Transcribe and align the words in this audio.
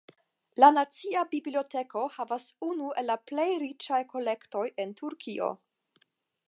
La 0.61 0.69
Nacia 0.77 1.21
Biblioteko 1.33 2.03
havas 2.15 2.47
unu 2.69 2.89
el 3.03 3.09
la 3.11 3.19
plej 3.33 3.47
riĉaj 3.67 4.01
kolektoj 4.15 4.67
en 4.85 4.97
Turkio. 5.03 5.55